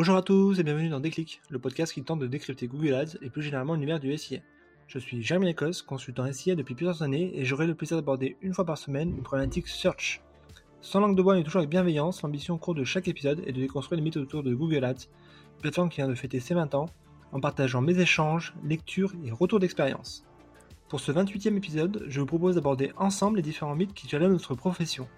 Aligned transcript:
Bonjour 0.00 0.16
à 0.16 0.22
tous 0.22 0.58
et 0.58 0.62
bienvenue 0.62 0.88
dans 0.88 0.98
Déclic, 0.98 1.42
le 1.50 1.58
podcast 1.58 1.92
qui 1.92 2.02
tente 2.02 2.20
de 2.20 2.26
décrypter 2.26 2.68
Google 2.68 2.94
Ads 2.94 3.18
et 3.20 3.28
plus 3.28 3.42
généralement 3.42 3.74
l'univers 3.74 4.00
du 4.00 4.16
SIA. 4.16 4.38
Je 4.86 4.98
suis 4.98 5.22
Jeremy 5.22 5.44
Lacoste, 5.44 5.82
consultant 5.82 6.32
SIA 6.32 6.54
depuis 6.54 6.74
plusieurs 6.74 7.02
années 7.02 7.38
et 7.38 7.44
j'aurai 7.44 7.66
le 7.66 7.74
plaisir 7.74 7.98
d'aborder 7.98 8.38
une 8.40 8.54
fois 8.54 8.64
par 8.64 8.78
semaine 8.78 9.10
une 9.10 9.22
problématique 9.22 9.68
search. 9.68 10.22
Sans 10.80 11.00
langue 11.00 11.18
de 11.18 11.22
bois 11.22 11.38
et 11.38 11.44
toujours 11.44 11.58
avec 11.58 11.68
bienveillance, 11.68 12.22
l'ambition 12.22 12.54
au 12.54 12.56
cours 12.56 12.74
de 12.74 12.82
chaque 12.82 13.08
épisode 13.08 13.42
est 13.46 13.52
de 13.52 13.60
déconstruire 13.60 13.98
les 13.98 14.02
mythes 14.02 14.16
autour 14.16 14.42
de 14.42 14.54
Google 14.54 14.86
Ads, 14.86 15.08
plateforme 15.60 15.90
qui 15.90 15.96
vient 15.96 16.08
de 16.08 16.14
fêter 16.14 16.40
ses 16.40 16.54
20 16.54 16.74
ans, 16.74 16.86
en 17.32 17.40
partageant 17.40 17.82
mes 17.82 18.00
échanges, 18.00 18.54
lectures 18.64 19.12
et 19.22 19.30
retours 19.30 19.60
d'expérience. 19.60 20.24
Pour 20.88 21.00
ce 21.00 21.12
28e 21.12 21.58
épisode, 21.58 22.06
je 22.08 22.20
vous 22.20 22.26
propose 22.26 22.54
d'aborder 22.54 22.90
ensemble 22.96 23.36
les 23.36 23.42
différents 23.42 23.76
mythes 23.76 23.92
qui 23.92 24.08
jalonnent 24.08 24.32
notre 24.32 24.54
profession. 24.54 25.08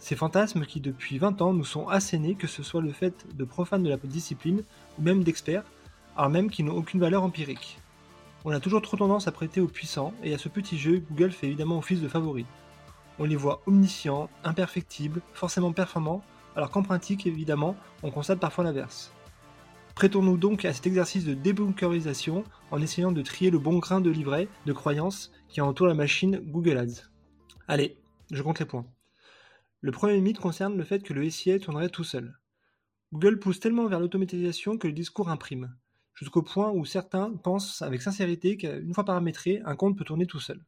Ces 0.00 0.16
fantasmes 0.16 0.64
qui 0.64 0.80
depuis 0.80 1.18
20 1.18 1.42
ans 1.42 1.52
nous 1.52 1.64
sont 1.64 1.86
assénés, 1.88 2.34
que 2.34 2.46
ce 2.46 2.62
soit 2.62 2.80
le 2.80 2.90
fait 2.90 3.26
de 3.36 3.44
profanes 3.44 3.82
de 3.82 3.90
la 3.90 3.98
discipline 3.98 4.64
ou 4.98 5.02
même 5.02 5.22
d'experts, 5.22 5.62
alors 6.16 6.30
même 6.30 6.50
qu'ils 6.50 6.64
n'ont 6.64 6.74
aucune 6.74 7.00
valeur 7.00 7.22
empirique. 7.22 7.78
On 8.46 8.50
a 8.50 8.60
toujours 8.60 8.80
trop 8.80 8.96
tendance 8.96 9.28
à 9.28 9.32
prêter 9.32 9.60
aux 9.60 9.68
puissants, 9.68 10.14
et 10.24 10.32
à 10.32 10.38
ce 10.38 10.48
petit 10.48 10.78
jeu, 10.78 11.02
Google 11.10 11.32
fait 11.32 11.48
évidemment 11.48 11.76
office 11.76 12.00
de 12.00 12.08
favori. 12.08 12.46
On 13.18 13.24
les 13.24 13.36
voit 13.36 13.60
omniscients, 13.66 14.30
imperfectibles, 14.42 15.20
forcément 15.34 15.72
performants, 15.72 16.24
alors 16.56 16.70
qu'en 16.70 16.82
pratique, 16.82 17.26
évidemment, 17.26 17.76
on 18.02 18.10
constate 18.10 18.40
parfois 18.40 18.64
l'inverse. 18.64 19.12
Prêtons-nous 19.94 20.38
donc 20.38 20.64
à 20.64 20.72
cet 20.72 20.86
exercice 20.86 21.26
de 21.26 21.34
débunkerisation 21.34 22.44
en 22.70 22.80
essayant 22.80 23.12
de 23.12 23.20
trier 23.20 23.50
le 23.50 23.58
bon 23.58 23.76
grain 23.76 24.00
de 24.00 24.08
livret 24.08 24.48
de 24.64 24.72
croyances 24.72 25.30
qui 25.50 25.60
entoure 25.60 25.88
la 25.88 25.94
machine 25.94 26.40
Google 26.42 26.78
Ads. 26.78 27.02
Allez, 27.68 27.98
je 28.30 28.42
compte 28.42 28.60
les 28.60 28.64
points. 28.64 28.86
Le 29.82 29.92
premier 29.92 30.20
mythe 30.20 30.38
concerne 30.38 30.76
le 30.76 30.84
fait 30.84 31.02
que 31.02 31.14
le 31.14 31.28
SIA 31.30 31.58
tournerait 31.58 31.88
tout 31.88 32.04
seul. 32.04 32.38
Google 33.12 33.38
pousse 33.38 33.60
tellement 33.60 33.86
vers 33.86 33.98
l'automatisation 33.98 34.76
que 34.76 34.86
le 34.86 34.92
discours 34.92 35.30
imprime, 35.30 35.74
jusqu'au 36.14 36.42
point 36.42 36.70
où 36.70 36.84
certains 36.84 37.30
pensent 37.30 37.80
avec 37.80 38.02
sincérité 38.02 38.58
qu'une 38.58 38.92
fois 38.92 39.04
paramétré, 39.04 39.62
un 39.64 39.76
compte 39.76 39.96
peut 39.96 40.04
tourner 40.04 40.26
tout 40.26 40.38
seul. 40.38 40.62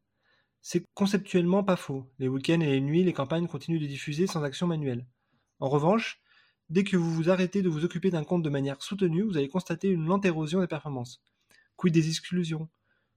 C'est 0.63 0.87
conceptuellement 0.95 1.63
pas 1.63 1.77
faux. 1.77 2.11
Les 2.19 2.29
week-ends 2.29 2.61
et 2.61 2.71
les 2.71 2.81
nuits, 2.81 3.05
les 3.05 3.13
campagnes 3.13 3.49
continuent 3.49 3.81
de 3.81 3.87
diffuser 3.87 4.27
sans 4.27 4.45
action 4.45 4.67
manuelle. 4.67 5.07
En 5.61 5.69
revanche, 5.69 6.23
dès 6.71 6.85
que 6.85 6.97
vous 6.97 7.13
vous 7.13 7.29
arrêtez 7.29 7.61
de 7.61 7.69
vous 7.69 7.85
occuper 7.85 8.11
d'un 8.11 8.25
compte 8.25 8.43
de 8.43 8.49
manière 8.49 8.81
soutenue, 8.81 9.23
vous 9.23 9.37
allez 9.37 9.49
constater 9.49 9.89
une 9.89 10.07
lente 10.07 10.25
érosion 10.25 10.61
des 10.61 10.67
performances. 10.67 11.23
Quid 11.77 11.93
des 11.93 12.09
exclusions? 12.09 12.71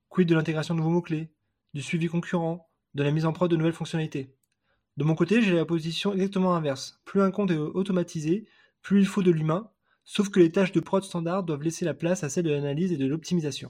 Quid 0.10 0.28
de 0.28 0.36
l'intégration 0.36 0.74
de 0.74 0.80
nouveaux 0.80 0.92
mots-clés? 0.92 1.32
Du 1.74 1.82
suivi 1.82 2.08
concurrent? 2.08 2.70
De 2.96 3.04
la 3.04 3.12
mise 3.12 3.26
en 3.26 3.32
prod 3.32 3.50
de 3.50 3.56
nouvelles 3.56 3.74
fonctionnalités? 3.74 4.36
De 4.98 5.04
mon 5.04 5.16
côté, 5.16 5.42
j'ai 5.42 5.54
la 5.54 5.66
position 5.66 6.14
exactement 6.14 6.56
inverse. 6.56 7.02
Plus 7.04 7.22
un 7.22 7.32
compte 7.32 7.52
est 7.52 7.58
automatisé, 7.58 8.48
plus 8.82 9.02
il 9.02 9.08
faut 9.08 9.24
de 9.24 9.32
l'humain, 9.32 9.70
sauf 10.06 10.30
que 10.30 10.40
les 10.40 10.52
tâches 10.52 10.72
de 10.72 10.80
prod 10.80 11.04
standard 11.04 11.44
doivent 11.44 11.64
laisser 11.64 11.84
la 11.84 11.94
place 11.94 12.24
à 12.24 12.30
celles 12.30 12.46
de 12.46 12.52
l'analyse 12.52 12.94
et 12.94 12.98
de 12.98 13.06
l'optimisation. 13.06 13.70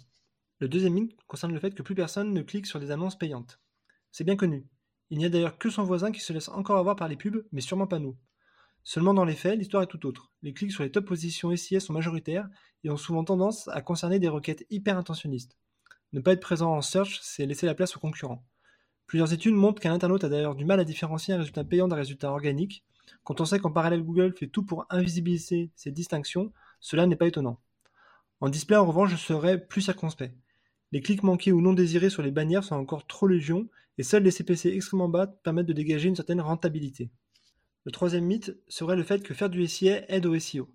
Le 0.60 0.68
deuxième 0.68 0.94
mythe 0.94 1.16
concerne 1.28 1.54
le 1.54 1.60
fait 1.60 1.74
que 1.74 1.82
plus 1.82 1.96
personne 1.96 2.32
ne 2.32 2.42
clique 2.42 2.68
sur 2.68 2.80
des 2.80 2.92
annonces 2.92 3.18
payantes. 3.18 3.60
C'est 4.12 4.24
bien 4.24 4.36
connu. 4.36 4.68
Il 5.10 5.18
n'y 5.18 5.26
a 5.26 5.30
d'ailleurs 5.30 5.58
que 5.58 5.70
son 5.70 5.84
voisin 5.84 6.12
qui 6.12 6.22
se 6.22 6.32
laisse 6.32 6.50
encore 6.50 6.78
avoir 6.78 6.96
par 6.96 7.08
les 7.08 7.18
pubs, 7.18 7.46
mais 7.52 7.62
sûrement 7.62 7.88
pas 7.88 8.00
nous. 8.00 8.18
Seulement 8.84 9.16
dans 9.16 9.26
les 9.26 9.36
faits, 9.36 9.58
l'histoire 9.58 9.82
est 9.82 9.88
tout 9.88 10.06
autre. 10.06 10.32
Les 10.44 10.54
clics 10.54 10.72
sur 10.72 10.84
les 10.84 10.92
top 10.92 11.06
positions 11.06 11.56
SIS 11.56 11.82
sont 11.82 11.94
majoritaires 11.94 12.48
et 12.84 12.92
ont 12.92 12.98
souvent 12.98 13.24
tendance 13.24 13.68
à 13.70 13.82
concerner 13.82 14.20
des 14.20 14.28
requêtes 14.28 14.66
hyper 14.70 14.98
intentionnistes. 14.98 15.58
Ne 16.14 16.22
pas 16.22 16.34
être 16.34 16.40
présent 16.40 16.76
en 16.76 16.82
search, 16.82 17.20
c'est 17.24 17.48
laisser 17.48 17.66
la 17.66 17.74
place 17.74 17.98
aux 17.98 18.00
concurrents. 18.00 18.46
Plusieurs 19.08 19.34
études 19.34 19.54
montrent 19.54 19.82
qu'un 19.82 19.94
internaute 19.94 20.24
a 20.24 20.30
d'ailleurs 20.30 20.56
du 20.56 20.66
mal 20.66 20.80
à 20.80 20.84
différencier 20.84 21.34
un 21.34 21.38
résultat 21.38 21.64
payant 21.64 21.88
d'un 21.88 21.96
résultat 21.96 22.32
organique. 22.32 22.84
Quand 23.24 23.40
on 23.40 23.46
sait 23.46 23.60
qu'en 23.60 23.72
parallèle 23.72 24.04
Google 24.04 24.34
fait 24.34 24.48
tout 24.48 24.64
pour 24.64 24.86
invisibiliser 24.90 25.72
ces 25.76 25.92
distinctions, 25.92 26.52
cela 26.80 27.06
n'est 27.06 27.16
pas 27.16 27.28
étonnant. 27.28 27.60
En 28.42 28.50
display, 28.50 28.76
en 28.76 28.86
revanche, 28.86 29.12
je 29.12 29.16
serais 29.16 29.64
plus 29.64 29.82
circonspect. 29.82 30.36
Les 30.92 31.02
clics 31.02 31.24
manqués 31.24 31.52
ou 31.52 31.62
non 31.62 31.74
désirés 31.74 32.10
sur 32.10 32.24
les 32.24 32.32
bannières 32.32 32.64
sont 32.64 32.76
encore 32.76 33.06
trop 33.06 33.28
légion, 33.28 33.68
et 33.98 34.04
seuls 34.04 34.24
les 34.24 34.32
CPC 34.32 34.70
extrêmement 34.70 35.10
bas 35.10 35.28
permettent 35.28 35.68
de 35.68 35.74
dégager 35.74 36.10
une 36.10 36.16
certaine 36.16 36.42
rentabilité. 36.42 37.10
Le 37.86 37.92
troisième 37.92 38.26
mythe 38.26 38.58
serait 38.68 38.96
le 38.96 39.04
fait 39.04 39.22
que 39.22 39.34
faire 39.34 39.50
du 39.50 39.66
SIA 39.68 40.10
aide 40.12 40.26
au 40.26 40.38
SEO. 40.38 40.68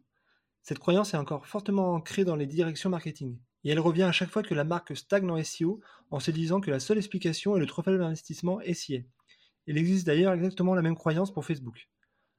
Cette 0.62 0.78
croyance 0.78 1.14
est 1.14 1.18
encore 1.18 1.46
fortement 1.46 1.94
ancrée 1.94 2.24
dans 2.24 2.36
les 2.36 2.46
directions 2.46 2.90
marketing 2.90 3.36
et 3.64 3.70
elle 3.70 3.80
revient 3.80 4.04
à 4.04 4.12
chaque 4.12 4.30
fois 4.30 4.42
que 4.42 4.54
la 4.54 4.64
marque 4.64 4.96
stagne 4.96 5.30
en 5.30 5.42
SEO 5.42 5.80
en 6.10 6.20
se 6.20 6.30
disant 6.30 6.60
que 6.60 6.70
la 6.70 6.80
seule 6.80 6.98
explication 6.98 7.56
est 7.56 7.60
le 7.60 7.66
trop 7.66 7.82
faible 7.82 8.02
investissement 8.02 8.60
SIA. 8.72 9.00
Il 9.66 9.78
existe 9.78 10.06
d'ailleurs 10.06 10.32
exactement 10.32 10.74
la 10.74 10.82
même 10.82 10.96
croyance 10.96 11.32
pour 11.32 11.44
Facebook. 11.44 11.88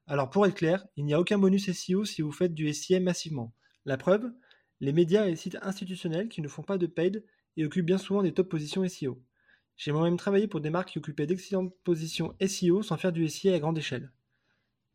Alors 0.06 0.30
pour 0.30 0.46
être 0.46 0.54
clair, 0.54 0.86
il 0.96 1.04
n'y 1.04 1.14
a 1.14 1.20
aucun 1.20 1.38
bonus 1.38 1.70
SEO 1.70 2.04
si 2.04 2.22
vous 2.22 2.32
faites 2.32 2.54
du 2.54 2.72
SIA 2.72 3.00
massivement. 3.00 3.54
La 3.84 3.96
preuve, 3.96 4.32
les 4.80 4.92
médias 4.92 5.26
et 5.26 5.30
les 5.30 5.36
sites 5.36 5.58
institutionnels 5.62 6.28
qui 6.28 6.42
ne 6.42 6.48
font 6.48 6.62
pas 6.62 6.78
de 6.78 6.86
paid 6.86 7.24
et 7.56 7.64
occupent 7.64 7.86
bien 7.86 7.98
souvent 7.98 8.22
des 8.22 8.34
top 8.34 8.48
positions 8.48 8.86
SEO. 8.88 9.22
J'ai 9.76 9.92
moi-même 9.92 10.16
travaillé 10.16 10.48
pour 10.48 10.60
des 10.60 10.70
marques 10.70 10.90
qui 10.90 10.98
occupaient 10.98 11.26
d'excellentes 11.26 11.74
positions 11.84 12.36
SEO 12.46 12.82
sans 12.82 12.96
faire 12.96 13.12
du 13.12 13.28
SIA 13.28 13.54
à 13.54 13.58
grande 13.58 13.78
échelle. 13.78 14.10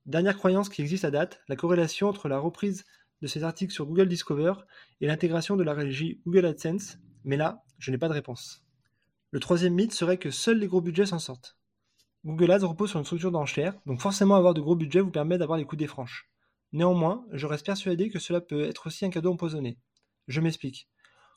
Dernière 0.05 0.37
croyance 0.37 0.69
qui 0.69 0.81
existe 0.81 1.05
à 1.05 1.11
date, 1.11 1.41
la 1.47 1.55
corrélation 1.55 2.07
entre 2.07 2.27
la 2.27 2.39
reprise 2.39 2.85
de 3.21 3.27
ces 3.27 3.43
articles 3.43 3.73
sur 3.73 3.85
Google 3.85 4.07
Discover 4.07 4.53
et 5.01 5.07
l'intégration 5.07 5.55
de 5.55 5.63
la 5.63 5.73
régie 5.73 6.21
Google 6.25 6.45
AdSense, 6.45 6.97
mais 7.23 7.37
là, 7.37 7.63
je 7.79 7.91
n'ai 7.91 7.97
pas 7.97 8.07
de 8.07 8.13
réponse. 8.13 8.63
Le 9.31 9.39
troisième 9.39 9.73
mythe 9.73 9.93
serait 9.93 10.17
que 10.17 10.31
seuls 10.31 10.59
les 10.59 10.67
gros 10.67 10.81
budgets 10.81 11.05
s'en 11.05 11.19
sortent. 11.19 11.57
Google 12.25 12.51
Ads 12.51 12.65
repose 12.65 12.89
sur 12.89 12.99
une 12.99 13.05
structure 13.05 13.31
d'enchères, 13.31 13.79
donc 13.85 14.01
forcément 14.01 14.35
avoir 14.35 14.53
de 14.53 14.61
gros 14.61 14.75
budgets 14.75 15.01
vous 15.01 15.11
permet 15.11 15.37
d'avoir 15.37 15.57
les 15.57 15.65
coups 15.65 15.79
des 15.79 15.87
franches. 15.87 16.29
Néanmoins, 16.73 17.25
je 17.31 17.45
reste 17.45 17.65
persuadé 17.65 18.09
que 18.09 18.19
cela 18.19 18.41
peut 18.41 18.63
être 18.63 18.87
aussi 18.87 19.05
un 19.05 19.09
cadeau 19.09 19.31
empoisonné. 19.31 19.77
Je 20.27 20.41
m'explique. 20.41 20.89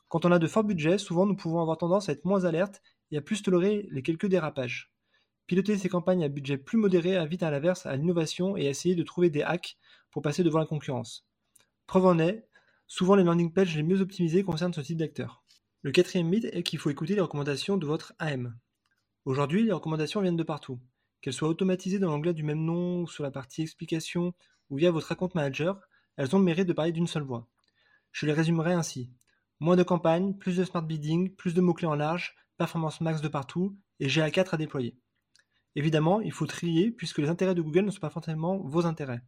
Quand 0.09 0.25
on 0.25 0.31
a 0.31 0.39
de 0.39 0.47
forts 0.47 0.65
budgets, 0.65 0.97
souvent 0.97 1.25
nous 1.25 1.35
pouvons 1.35 1.61
avoir 1.61 1.77
tendance 1.77 2.09
à 2.09 2.11
être 2.11 2.25
moins 2.25 2.43
alertes 2.43 2.81
et 3.11 3.17
à 3.17 3.21
plus 3.21 3.41
tolérer 3.41 3.87
les 3.91 4.03
quelques 4.03 4.27
dérapages. 4.27 4.91
Piloter 5.47 5.77
ces 5.77 5.89
campagnes 5.89 6.23
à 6.23 6.29
budget 6.29 6.57
plus 6.57 6.77
modéré 6.77 7.15
invite 7.15 7.43
à 7.43 7.51
l'inverse 7.51 7.85
à 7.85 7.95
l'innovation 7.95 8.57
et 8.57 8.67
à 8.67 8.69
essayer 8.69 8.95
de 8.95 9.03
trouver 9.03 9.29
des 9.29 9.41
hacks 9.41 9.77
pour 10.11 10.21
passer 10.21 10.43
devant 10.43 10.59
la 10.59 10.65
concurrence. 10.65 11.25
Preuve 11.87 12.05
en 12.05 12.19
est, 12.19 12.47
souvent 12.87 13.15
les 13.15 13.23
landing 13.23 13.51
pages 13.51 13.75
les 13.75 13.83
mieux 13.83 14.01
optimisées 14.01 14.43
concernent 14.43 14.73
ce 14.73 14.81
type 14.81 14.97
d'acteur. 14.97 15.43
Le 15.81 15.91
quatrième 15.91 16.27
mythe 16.27 16.45
est 16.45 16.63
qu'il 16.63 16.79
faut 16.79 16.89
écouter 16.89 17.15
les 17.15 17.21
recommandations 17.21 17.77
de 17.77 17.85
votre 17.85 18.13
AM. 18.19 18.57
Aujourd'hui, 19.25 19.63
les 19.63 19.71
recommandations 19.71 20.21
viennent 20.21 20.37
de 20.37 20.43
partout. 20.43 20.79
Qu'elles 21.21 21.33
soient 21.33 21.49
automatisées 21.49 21.99
dans 21.99 22.09
l'onglet 22.09 22.33
du 22.33 22.43
même 22.43 22.63
nom, 22.63 23.01
ou 23.01 23.07
sur 23.07 23.23
la 23.23 23.31
partie 23.31 23.61
explication, 23.61 24.33
ou 24.69 24.77
via 24.77 24.91
votre 24.91 25.11
account 25.11 25.29
manager, 25.35 25.79
elles 26.17 26.35
ont 26.35 26.39
le 26.39 26.45
mérite 26.45 26.67
de 26.67 26.73
parler 26.73 26.91
d'une 26.91 27.07
seule 27.07 27.23
voix. 27.23 27.47
Je 28.11 28.25
les 28.25 28.33
résumerai 28.33 28.73
ainsi. 28.73 29.11
Moins 29.59 29.75
de 29.75 29.83
campagnes, 29.83 30.33
plus 30.35 30.57
de 30.57 30.63
smart 30.63 30.83
bidding, 30.83 31.35
plus 31.35 31.53
de 31.53 31.61
mots-clés 31.61 31.87
en 31.87 31.95
large, 31.95 32.35
performance 32.57 33.01
max 33.01 33.21
de 33.21 33.27
partout, 33.27 33.77
et 33.99 34.07
GA4 34.07 34.55
à 34.55 34.57
déployer. 34.57 34.97
Évidemment, 35.75 36.21
il 36.21 36.31
faut 36.31 36.47
trier 36.47 36.91
puisque 36.91 37.19
les 37.19 37.29
intérêts 37.29 37.55
de 37.55 37.61
Google 37.61 37.85
ne 37.85 37.91
sont 37.91 37.99
pas 37.99 38.09
forcément 38.09 38.57
vos 38.57 38.85
intérêts 38.85 39.21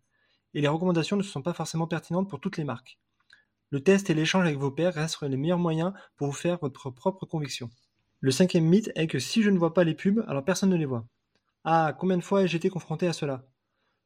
et 0.54 0.62
les 0.62 0.68
recommandations 0.68 1.18
ne 1.18 1.24
sont 1.24 1.42
pas 1.42 1.54
forcément 1.54 1.88
pertinentes 1.88 2.30
pour 2.30 2.40
toutes 2.40 2.58
les 2.58 2.64
marques. 2.64 3.00
Le 3.70 3.82
test 3.82 4.10
et 4.10 4.14
l'échange 4.14 4.46
avec 4.46 4.58
vos 4.58 4.72
pairs 4.72 4.94
restent 4.94 5.24
les 5.24 5.38
meilleurs 5.38 5.58
moyens 5.58 5.94
pour 6.16 6.28
vous 6.28 6.34
faire 6.34 6.60
votre 6.62 6.92
propre 6.92 7.26
conviction. 7.26 7.70
Le 8.20 8.32
cinquième 8.32 8.66
mythe 8.66 8.92
est 8.96 9.08
que 9.08 9.20
si 9.20 9.42
je 9.42 9.50
ne 9.50 9.58
vois 9.58 9.74
pas 9.74 9.84
les 9.84 9.96
pubs, 9.96 10.24
alors 10.28 10.46
personne 10.46 10.70
ne 10.70 10.78
les 10.78 10.86
voit. 10.86 11.08
Ah, 11.64 11.96
combien 11.98 12.18
de 12.18 12.24
fois 12.24 12.44
ai-je 12.44 12.56
été 12.56 12.70
confronté 12.70 13.08
à 13.08 13.14
cela? 13.14 13.48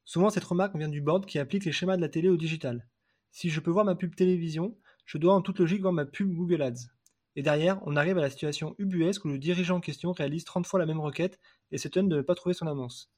Souvent, 0.04 0.30
cette 0.30 0.44
remarque 0.44 0.74
vient 0.74 0.88
du 0.88 1.02
board 1.02 1.26
qui 1.26 1.38
applique 1.38 1.66
les 1.66 1.72
schémas 1.72 1.96
de 1.96 2.00
la 2.00 2.08
télé 2.08 2.28
au 2.30 2.36
digital. 2.36 2.88
Si 3.30 3.50
je 3.50 3.60
peux 3.60 3.70
voir 3.70 3.84
ma 3.84 3.94
pub 3.94 4.14
télévision, 4.14 4.74
je 5.04 5.18
dois 5.18 5.34
en 5.34 5.42
toute 5.42 5.58
logique 5.58 5.82
voir 5.82 5.92
ma 5.92 6.06
pub 6.06 6.32
Google 6.32 6.62
Ads. 6.62 6.88
Et 7.36 7.42
derrière, 7.42 7.78
on 7.84 7.94
arrive 7.94 8.16
à 8.16 8.22
la 8.22 8.30
situation 8.30 8.74
ubuesque 8.78 9.24
où 9.24 9.28
le 9.28 9.38
dirigeant 9.38 9.76
en 9.76 9.80
question 9.80 10.12
réalise 10.12 10.44
30 10.44 10.66
fois 10.66 10.80
la 10.80 10.86
même 10.86 11.00
requête 11.00 11.38
et 11.70 11.78
s'étonne 11.78 12.08
de 12.08 12.16
ne 12.16 12.22
pas 12.22 12.34
trouver 12.34 12.54
son 12.54 12.66
annonce. 12.66 13.12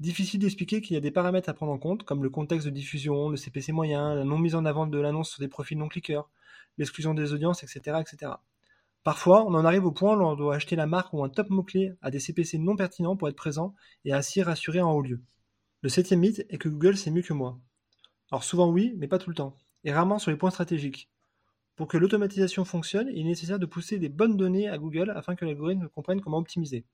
Difficile 0.00 0.40
d'expliquer 0.40 0.80
qu'il 0.80 0.94
y 0.94 0.96
a 0.96 1.00
des 1.00 1.10
paramètres 1.10 1.50
à 1.50 1.52
prendre 1.52 1.72
en 1.72 1.78
compte, 1.78 2.04
comme 2.04 2.22
le 2.22 2.30
contexte 2.30 2.66
de 2.66 2.72
diffusion, 2.72 3.28
le 3.28 3.36
CPC 3.36 3.70
moyen, 3.70 4.14
la 4.14 4.24
non 4.24 4.38
mise 4.38 4.54
en 4.54 4.64
avant 4.64 4.86
de 4.86 4.98
l'annonce 4.98 5.28
sur 5.28 5.40
des 5.40 5.48
profils 5.48 5.76
non 5.76 5.88
cliqueurs, 5.88 6.30
l'exclusion 6.78 7.12
des 7.12 7.34
audiences, 7.34 7.62
etc., 7.62 7.98
etc. 8.00 8.32
Parfois, 9.02 9.44
on 9.44 9.52
en 9.52 9.66
arrive 9.66 9.84
au 9.84 9.92
point 9.92 10.16
où 10.16 10.22
on 10.22 10.36
doit 10.36 10.54
acheter 10.54 10.74
la 10.74 10.86
marque 10.86 11.12
ou 11.12 11.22
un 11.22 11.28
top 11.28 11.50
mot-clé 11.50 11.92
à 12.00 12.10
des 12.10 12.18
CPC 12.18 12.56
non 12.56 12.76
pertinents 12.76 13.14
pour 13.14 13.28
être 13.28 13.36
présent 13.36 13.74
et 14.06 14.14
ainsi 14.14 14.42
rassurer 14.42 14.80
en 14.80 14.90
haut 14.90 15.02
lieu. 15.02 15.20
Le 15.82 15.90
septième 15.90 16.20
mythe 16.20 16.46
est 16.48 16.56
que 16.56 16.70
Google 16.70 16.96
sait 16.96 17.10
mieux 17.10 17.20
que 17.20 17.34
moi. 17.34 17.58
Alors 18.30 18.42
souvent 18.42 18.70
oui, 18.70 18.94
mais 18.96 19.06
pas 19.06 19.18
tout 19.18 19.28
le 19.28 19.36
temps, 19.36 19.54
et 19.84 19.92
rarement 19.92 20.18
sur 20.18 20.30
les 20.30 20.38
points 20.38 20.50
stratégiques. 20.50 21.10
Pour 21.76 21.88
que 21.88 21.98
l'automatisation 21.98 22.64
fonctionne, 22.64 23.08
il 23.12 23.20
est 23.20 23.24
nécessaire 23.24 23.58
de 23.58 23.66
pousser 23.66 23.98
des 23.98 24.08
bonnes 24.08 24.38
données 24.38 24.70
à 24.70 24.78
Google 24.78 25.10
afin 25.14 25.34
que 25.34 25.44
l'algorithme 25.44 25.90
comprenne 25.90 26.22
comment 26.22 26.38
optimiser. 26.38 26.86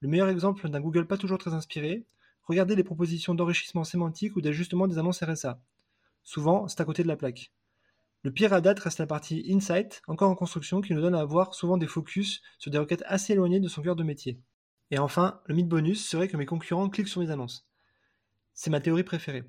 Le 0.00 0.08
meilleur 0.08 0.28
exemple 0.28 0.68
d'un 0.68 0.80
Google 0.80 1.08
pas 1.08 1.16
toujours 1.16 1.38
très 1.38 1.54
inspiré, 1.54 2.06
Regardez 2.46 2.76
les 2.76 2.84
propositions 2.84 3.34
d'enrichissement 3.34 3.84
sémantique 3.84 4.36
ou 4.36 4.40
d'ajustement 4.40 4.86
des 4.86 4.98
annonces 4.98 5.22
RSA. 5.22 5.60
Souvent, 6.22 6.68
c'est 6.68 6.80
à 6.80 6.84
côté 6.84 7.02
de 7.02 7.08
la 7.08 7.16
plaque. 7.16 7.52
Le 8.22 8.32
pire 8.32 8.52
à 8.52 8.60
date 8.60 8.80
reste 8.80 8.98
la 8.98 9.06
partie 9.06 9.44
Insight, 9.48 10.02
encore 10.08 10.30
en 10.30 10.34
construction, 10.34 10.80
qui 10.80 10.94
nous 10.94 11.00
donne 11.00 11.14
à 11.14 11.20
avoir 11.20 11.54
souvent 11.54 11.76
des 11.76 11.86
focus 11.86 12.42
sur 12.58 12.70
des 12.70 12.78
requêtes 12.78 13.04
assez 13.06 13.32
éloignées 13.32 13.60
de 13.60 13.68
son 13.68 13.82
cœur 13.82 13.96
de 13.96 14.02
métier. 14.02 14.40
Et 14.90 14.98
enfin, 14.98 15.40
le 15.46 15.54
mythe 15.54 15.68
bonus 15.68 16.06
serait 16.06 16.28
que 16.28 16.36
mes 16.36 16.46
concurrents 16.46 16.88
cliquent 16.88 17.08
sur 17.08 17.20
mes 17.20 17.30
annonces. 17.30 17.68
C'est 18.54 18.70
ma 18.70 18.80
théorie 18.80 19.04
préférée. 19.04 19.44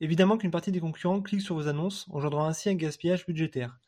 Évidemment 0.00 0.36
qu'une 0.36 0.50
partie 0.50 0.72
des 0.72 0.80
concurrents 0.80 1.22
cliquent 1.22 1.42
sur 1.42 1.54
vos 1.54 1.68
annonces, 1.68 2.06
engendrant 2.10 2.46
ainsi 2.46 2.68
un 2.68 2.74
gaspillage 2.74 3.26
budgétaire. 3.26 3.78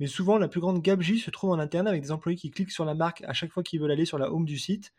Mais 0.00 0.06
souvent, 0.06 0.38
la 0.38 0.48
plus 0.48 0.60
grande 0.60 0.82
gabegie 0.82 1.18
se 1.18 1.30
trouve 1.30 1.50
en 1.50 1.58
interne 1.58 1.86
avec 1.86 2.02
des 2.02 2.10
employés 2.10 2.36
qui 2.36 2.50
cliquent 2.50 2.72
sur 2.72 2.84
la 2.84 2.94
marque 2.94 3.22
à 3.22 3.32
chaque 3.32 3.52
fois 3.52 3.62
qu'ils 3.62 3.80
veulent 3.80 3.92
aller 3.92 4.04
sur 4.04 4.18
la 4.18 4.32
home 4.32 4.44
du 4.44 4.58
site, 4.58 4.92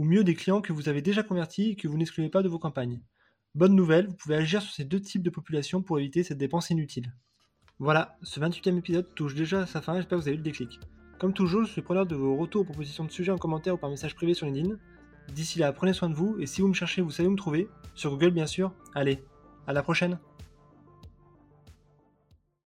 ou 0.00 0.04
mieux 0.04 0.24
des 0.24 0.34
clients 0.34 0.62
que 0.62 0.72
vous 0.72 0.88
avez 0.88 1.02
déjà 1.02 1.22
convertis 1.22 1.72
et 1.72 1.76
que 1.76 1.86
vous 1.86 1.98
n'excluez 1.98 2.30
pas 2.30 2.42
de 2.42 2.48
vos 2.48 2.58
campagnes. 2.58 3.02
Bonne 3.54 3.74
nouvelle, 3.74 4.06
vous 4.06 4.14
pouvez 4.14 4.36
agir 4.36 4.62
sur 4.62 4.72
ces 4.72 4.86
deux 4.86 4.98
types 4.98 5.22
de 5.22 5.28
populations 5.28 5.82
pour 5.82 5.98
éviter 5.98 6.22
cette 6.22 6.38
dépense 6.38 6.70
inutile. 6.70 7.12
Voilà, 7.78 8.16
ce 8.22 8.40
28e 8.40 8.78
épisode 8.78 9.14
touche 9.14 9.34
déjà 9.34 9.60
à 9.60 9.66
sa 9.66 9.82
fin, 9.82 9.96
j'espère 9.96 10.16
que 10.16 10.22
vous 10.22 10.28
avez 10.28 10.36
eu 10.36 10.38
le 10.38 10.42
déclic. 10.42 10.80
Comme 11.18 11.34
toujours, 11.34 11.64
je 11.64 11.70
suis 11.70 11.82
preneur 11.82 12.06
de 12.06 12.14
vos 12.14 12.34
retours, 12.34 12.64
propositions 12.64 13.04
de 13.04 13.10
sujets 13.10 13.30
en 13.30 13.36
commentaire 13.36 13.74
ou 13.74 13.76
par 13.76 13.90
message 13.90 14.14
privé 14.14 14.32
sur 14.32 14.46
LinkedIn. 14.46 14.78
D'ici 15.34 15.58
là, 15.58 15.70
prenez 15.70 15.92
soin 15.92 16.08
de 16.08 16.14
vous 16.14 16.34
et 16.40 16.46
si 16.46 16.62
vous 16.62 16.68
me 16.68 16.72
cherchez, 16.72 17.02
vous 17.02 17.10
savez 17.10 17.28
où 17.28 17.32
me 17.32 17.36
trouver. 17.36 17.68
Sur 17.94 18.12
Google, 18.12 18.30
bien 18.30 18.46
sûr. 18.46 18.72
Allez, 18.94 19.22
à 19.66 19.74
la 19.74 19.82
prochaine 19.82 20.18